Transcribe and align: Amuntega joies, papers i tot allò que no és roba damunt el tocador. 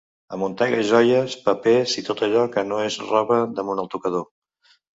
Amuntega 0.35 0.79
joies, 0.91 1.35
papers 1.49 1.93
i 2.03 2.05
tot 2.09 2.25
allò 2.29 2.47
que 2.57 2.65
no 2.73 2.81
és 2.89 2.99
roba 3.13 3.41
damunt 3.61 3.87
el 3.87 3.95
tocador. 3.97 4.29